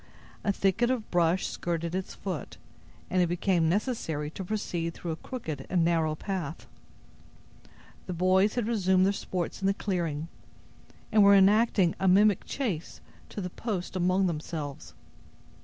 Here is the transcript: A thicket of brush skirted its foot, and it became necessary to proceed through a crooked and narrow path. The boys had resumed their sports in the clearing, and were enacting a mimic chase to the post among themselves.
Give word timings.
A 0.43 0.51
thicket 0.51 0.89
of 0.89 1.11
brush 1.11 1.45
skirted 1.45 1.93
its 1.93 2.15
foot, 2.15 2.57
and 3.11 3.21
it 3.21 3.27
became 3.27 3.69
necessary 3.69 4.31
to 4.31 4.43
proceed 4.43 4.95
through 4.95 5.11
a 5.11 5.15
crooked 5.15 5.67
and 5.69 5.85
narrow 5.85 6.15
path. 6.15 6.65
The 8.07 8.13
boys 8.13 8.55
had 8.55 8.67
resumed 8.67 9.05
their 9.05 9.13
sports 9.13 9.61
in 9.61 9.67
the 9.67 9.75
clearing, 9.75 10.27
and 11.11 11.21
were 11.23 11.35
enacting 11.35 11.93
a 11.99 12.07
mimic 12.07 12.45
chase 12.45 12.99
to 13.29 13.41
the 13.41 13.51
post 13.51 13.95
among 13.95 14.25
themselves. 14.25 14.95